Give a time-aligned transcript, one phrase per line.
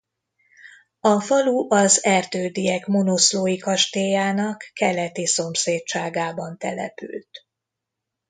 [0.99, 7.45] A falu az Erdődyek monoszlói kastélyának keleti szomszédságában települt.